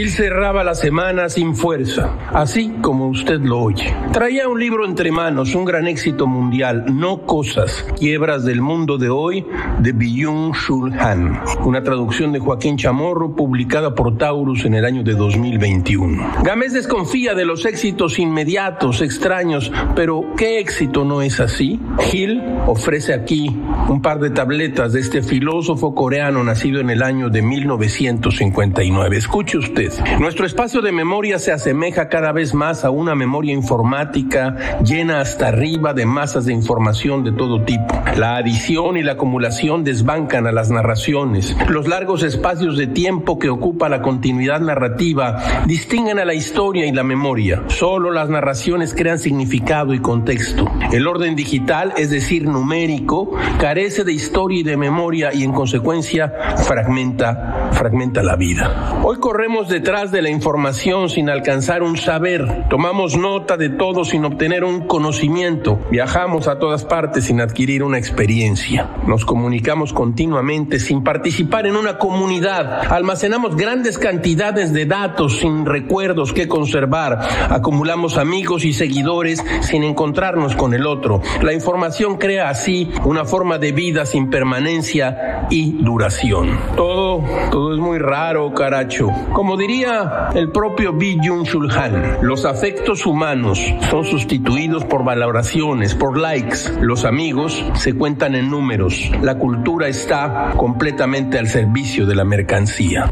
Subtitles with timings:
[0.00, 3.94] cerraba la semana sin fuerza, así como usted lo oye.
[4.10, 9.10] Traía un libro entre manos, un gran éxito mundial, No Cosas, Quiebras del Mundo de
[9.10, 9.44] Hoy,
[9.80, 15.12] de Byung-Chul Han, una traducción de Joaquín Chamorro publicada por Taurus en el año de
[15.12, 16.42] 2021.
[16.42, 21.78] Gámez desconfía de los éxitos inmediatos, extraños, pero ¿qué éxito no es así?
[22.00, 23.54] Gil ofrece aquí
[23.90, 29.16] un par de tabletas de este filósofo coreano nacido en el año de 1959.
[29.18, 29.81] Escuche usted.
[30.18, 35.48] Nuestro espacio de memoria se asemeja cada vez más a una memoria informática llena hasta
[35.48, 38.02] arriba de masas de información de todo tipo.
[38.16, 41.56] La adición y la acumulación desbancan a las narraciones.
[41.68, 46.92] Los largos espacios de tiempo que ocupa la continuidad narrativa distinguen a la historia y
[46.92, 47.62] la memoria.
[47.68, 50.70] Solo las narraciones crean significado y contexto.
[50.92, 56.32] El orden digital, es decir, numérico, carece de historia y de memoria y en consecuencia
[56.66, 59.00] fragmenta, fragmenta la vida.
[59.02, 62.66] Hoy corremos detrás de la información sin alcanzar un saber.
[62.68, 65.80] Tomamos nota de todo sin obtener un conocimiento.
[65.90, 68.90] Viajamos a todas partes sin adquirir una experiencia.
[69.06, 72.92] Nos comunicamos continuamente sin participar en una comunidad.
[72.92, 77.20] Almacenamos grandes cantidades de datos sin recuerdos que conservar.
[77.48, 81.22] Acumulamos amigos y seguidores sin encontrarnos con el otro.
[81.40, 86.58] La información crea así una forma de vida sin permanencia y duración.
[86.76, 89.08] Todo, todo es muy raro, caracho.
[89.32, 93.60] Como diría el propio Byung Chul Han, los afectos humanos
[93.90, 96.58] son sustituidos por valoraciones, por likes.
[96.80, 99.10] Los amigos se cuentan en números.
[99.22, 103.08] La cultura está completamente al servicio de la mercancía.